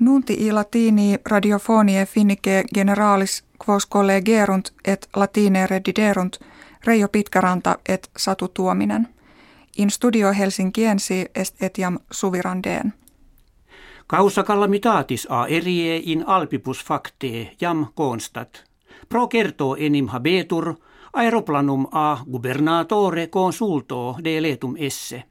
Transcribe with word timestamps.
Nunti 0.00 0.34
i 0.46 0.52
latini 0.52 1.18
radiofonie 1.30 2.06
finnike 2.06 2.64
generalis 2.74 3.44
quos 3.66 3.86
collegerunt 3.86 4.68
et 4.84 5.08
latine 5.16 5.66
rediderunt 5.66 6.36
Reijo 6.86 7.08
Pitkäranta 7.08 7.78
et 7.88 8.10
Satu 8.16 8.48
Tuominen. 8.48 9.08
In 9.78 9.90
studio 9.90 10.32
Helsinkiensi 10.32 11.26
est 11.34 11.62
etiam 11.62 11.98
suvirandeen. 12.10 12.92
Causa 14.08 14.42
calamitatis 14.42 15.26
a 15.30 15.46
erie 15.46 16.02
in 16.04 16.24
alpibus 16.26 16.84
facte 16.84 17.50
jam 17.60 17.86
constat. 17.94 18.64
Pro 19.08 19.28
certo 19.28 19.76
enim 19.78 20.08
habetur 20.08 20.74
aeroplanum 21.12 21.86
a 21.92 22.18
gubernatore 22.32 23.26
consulto 23.26 24.16
de 24.24 24.42
letum 24.42 24.74
esse. 24.78 25.24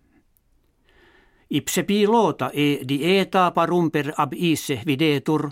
Ipse 1.49 1.83
pilota 1.83 2.49
e 2.53 2.79
dieta 2.87 3.51
parumper 3.51 4.13
ab 4.17 4.33
isse 4.33 4.81
videtur, 4.85 5.49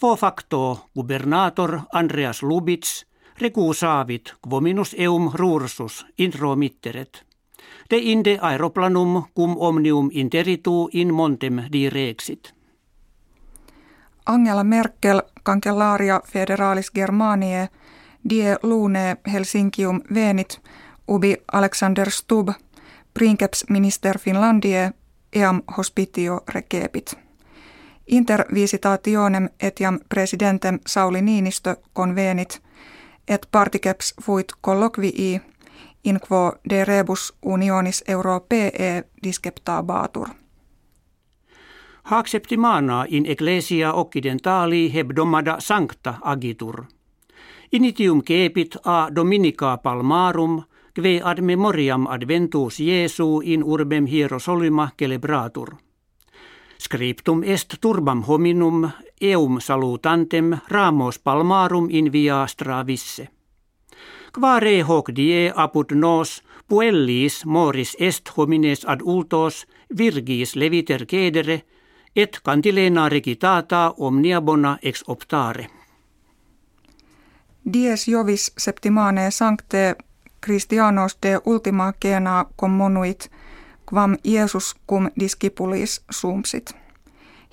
quo 0.00 0.16
facto 0.16 0.88
gubernator 0.94 1.80
Andreas 1.92 2.42
Lubits 2.42 3.06
recusavit 3.38 4.34
quo 4.48 4.60
minus 4.60 4.94
eum 4.98 5.30
rursus 5.34 6.06
intromitteret. 6.18 7.24
De 7.90 7.98
inde 7.98 8.38
aeroplanum 8.40 9.22
cum 9.34 9.56
omnium 9.58 10.08
interitu 10.12 10.88
in 10.92 11.14
montem 11.14 11.62
direxit. 11.72 12.54
Angela 14.26 14.64
Merkel, 14.64 15.22
kankellaria 15.42 16.20
federalis 16.26 16.90
Germaniae, 16.90 17.68
die 18.30 18.56
lune 18.62 19.16
Helsinkium 19.32 20.00
venit, 20.14 20.60
ubi 21.08 21.36
Alexander 21.52 22.10
Stubb, 22.10 22.48
princeps 23.14 23.64
minister 23.70 24.18
Finlandie, 24.18 24.90
eam 25.36 25.62
hospitio 25.78 26.40
recepit. 26.54 27.14
Inter 28.06 28.44
visitationem 28.54 29.48
etiam 29.60 29.98
presidentem 30.08 30.80
Sauli 30.86 31.22
Niinistö 31.22 31.76
convenit, 31.94 32.62
et 33.28 33.46
particeps 33.52 34.14
fuit 34.22 34.46
colloquii 34.62 35.40
in 36.04 36.20
quo 36.28 36.52
de 36.70 36.84
rebus 36.84 37.34
unionis 37.42 38.04
europee 38.08 38.70
disceptabatur. 39.22 40.28
Hac 42.02 42.26
septimana 42.26 43.04
in 43.08 43.26
ecclesia 43.26 43.92
occidentali 43.92 44.94
hebdomada 44.94 45.56
sancta 45.58 46.14
agitur. 46.22 46.84
Initium 47.72 48.22
cepit 48.22 48.76
a 48.84 49.08
dominica 49.14 49.76
palmarum, 49.76 50.62
kve 50.96 51.20
ad 51.24 51.40
memoriam 51.40 52.06
adventus 52.06 52.78
Jesu 52.80 53.40
in 53.44 53.64
urbem 53.64 54.06
Hierosolyma 54.06 54.88
celebratur. 54.98 55.76
Scriptum 56.78 57.42
est 57.42 57.74
turbam 57.80 58.22
hominum 58.22 58.90
eum 59.20 59.60
salutantem 59.60 60.56
ramos 60.68 61.18
palmarum 61.18 61.88
in 61.90 62.12
via 62.12 62.46
stravisse. 62.46 63.28
Quare 64.32 64.82
hoc 64.82 65.10
die 65.16 65.52
apud 65.54 65.92
nos 65.92 66.42
puellis 66.68 67.44
moris 67.44 67.96
est 68.00 68.32
homines 68.36 68.84
ad 68.84 69.00
ultos 69.04 69.66
virgis 69.98 70.56
leviter 70.56 71.04
cedere 71.10 71.62
et 72.16 72.40
cantilena 72.44 73.08
recitata 73.08 73.94
omnia 73.98 74.40
bona 74.40 74.78
ex 74.82 75.04
optare. 75.06 75.66
Dies 77.72 78.08
jovis 78.08 78.52
septimane 78.58 79.30
sancte 79.30 79.96
Christianos 80.46 81.18
de 81.22 81.40
ultima 81.44 81.92
cena 82.02 82.46
commonuit 82.56 83.30
quam 83.90 84.16
Iesus 84.24 84.76
cum 84.86 85.10
discipulis 85.20 86.04
sumsit. 86.10 86.70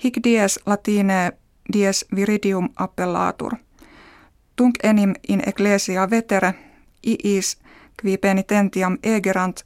Hic 0.04 0.14
dies 0.24 0.60
latine 0.66 1.32
dies 1.72 2.06
viridium 2.16 2.68
appellatur. 2.76 3.52
Tunc 4.56 4.74
enim 4.82 5.14
in 5.28 5.42
ecclesia 5.46 6.10
vetere, 6.10 6.54
iis 7.06 7.58
qui 8.02 8.18
penitentiam 8.18 8.98
egerant 9.02 9.56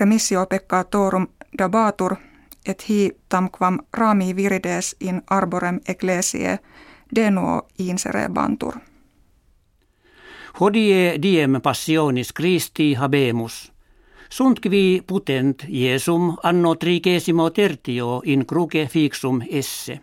remissio 0.00 0.46
peccatorum 0.46 1.26
dabatur, 1.58 2.16
et 2.66 2.84
hi 2.88 3.12
tamquam 3.28 3.78
rami 3.92 4.36
virides 4.36 4.96
in 5.00 5.22
arborem 5.30 5.80
ecclesiae 5.88 6.58
denuo 7.14 7.62
inserebantur. 7.78 8.87
Hodie 10.60 11.18
diem 11.22 11.60
passionis 11.62 12.32
Christi 12.34 12.94
habemus. 12.98 13.70
Sunt 14.28 14.58
qui 14.58 15.02
putent 15.06 15.62
Iesum 15.70 16.32
anno 16.42 16.72
trigesimo 16.74 17.50
tertio 17.54 18.22
in 18.24 18.44
cruce 18.44 18.88
fixum 18.90 19.38
esse. 19.46 20.00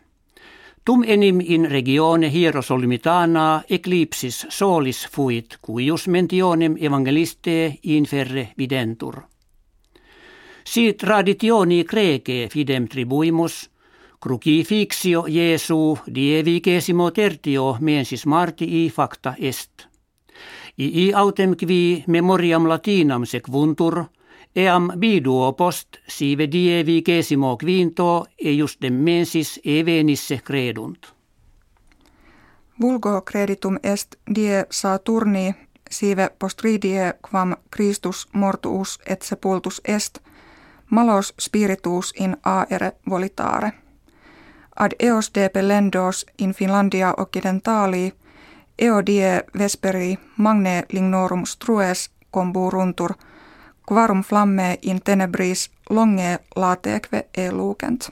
Tum 0.85 1.03
enim 1.03 1.41
in 1.41 1.67
regione 1.69 2.29
Hierosolymitana 2.31 3.63
eclipsis 3.69 4.45
solis 4.49 5.01
fuit, 5.11 5.57
cuius 5.61 6.07
mentionem 6.07 6.77
evangeliste 6.79 7.79
inferre 7.83 8.53
videntur. 8.57 9.17
Si 10.63 10.93
traditioni 10.93 11.83
crece 11.83 12.47
fidem 12.47 12.87
tribuimus, 12.87 13.69
crucifixio 14.19 15.25
Jesu 15.27 15.97
die 16.07 16.45
vigesimo 16.45 17.11
tertio 17.11 17.75
mensis 17.81 18.25
martii 18.25 18.89
facta 18.89 19.35
est. 19.37 19.94
Ii 20.79 21.13
autem 21.13 21.55
qui 21.57 22.03
memoriam 22.07 22.69
latinam 22.69 23.25
sequuntur, 23.25 24.03
eam 24.55 24.89
biduo 24.99 25.53
post 25.53 25.87
sive 26.07 26.47
die 26.51 26.85
vigesimo 26.85 27.57
quinto 27.57 28.25
justem 28.57 28.93
mensis 28.93 29.59
evenisse 29.65 30.39
credunt. 30.47 31.15
Vulgo 32.81 33.21
creditum 33.21 33.79
est 33.83 34.15
die 34.35 34.65
Saturni 34.71 35.55
sive 35.89 36.29
postridie 36.39 37.13
quam 37.29 37.55
Christus 37.75 38.27
mortuus 38.33 38.99
et 39.05 39.21
sepultus 39.21 39.81
est, 39.85 40.19
malos 40.89 41.33
spiritus 41.41 42.13
in 42.19 42.37
aere 42.43 42.91
volitare. 43.09 43.71
Ad 44.75 44.91
eos 44.99 45.31
de 45.35 45.49
pelendos 45.49 46.25
in 46.39 46.53
Finlandia 46.53 47.13
occidentali– 47.17 48.13
eo 48.79 49.01
die 49.05 49.41
vesperi 49.57 50.17
magne 50.37 50.83
lignorum 50.93 51.45
strues 51.45 52.09
comburuntur, 52.31 53.13
quarum 53.87 54.23
flamme 54.23 54.77
in 54.81 55.01
tenebris 55.01 55.69
longe 55.89 56.39
lateque 56.55 57.25
e 57.37 57.51
lucent. 57.51 58.09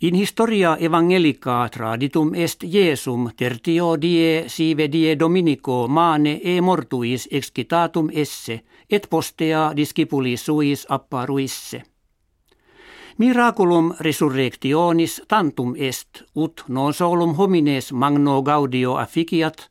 In 0.00 0.14
historia 0.14 0.76
evangelica 0.80 1.68
traditum 1.68 2.34
est 2.34 2.62
Jesum 2.62 3.30
tertio 3.36 3.96
die 4.02 4.44
sive 4.46 4.86
die 4.92 5.18
dominico 5.18 5.88
mane 5.88 6.40
e 6.42 6.60
mortuis 6.60 7.28
excitatum 7.30 8.08
esse, 8.12 8.60
et 8.90 9.08
postea 9.10 9.72
discipulis 9.76 10.44
suis 10.44 10.86
apparuisse. 10.88 11.82
Miraculum 13.18 13.94
resurrectionis 14.00 15.22
tantum 15.28 15.74
est, 15.78 16.22
ut 16.36 16.64
non 16.68 16.94
solum 16.94 17.34
homines 17.34 17.92
magno 17.92 18.42
gaudio 18.42 18.94
afficiat, 18.96 19.70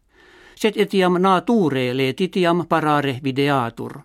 sed 0.55 0.73
etiam 0.75 1.15
nature 1.21 1.93
letitiam 1.93 2.65
parare 2.67 3.19
videatur. 3.23 3.99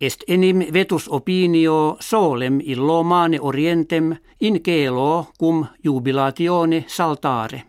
Est 0.00 0.24
enim 0.28 0.58
vetus 0.72 1.08
opinio 1.08 1.96
solem 2.00 2.60
illo 2.60 3.02
mane 3.02 3.40
orientem 3.40 4.16
in 4.40 4.60
celo 4.62 5.26
cum 5.40 5.66
jubilatione 5.84 6.84
saltare. 6.86 7.62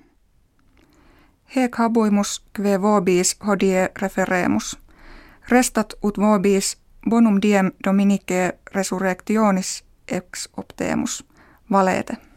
Hec 1.56 1.76
habuimus 1.76 2.42
kve 2.54 2.82
vobis 2.82 3.38
hodie 3.48 3.90
referemus. 4.02 4.78
Restat 5.50 5.94
ut 6.04 6.18
vobis 6.18 6.78
bonum 7.10 7.40
diem 7.42 7.72
dominice 7.86 8.60
resurrectionis 8.76 9.89
ex 10.12 10.50
optemus 10.58 11.26
valete. 11.72 12.29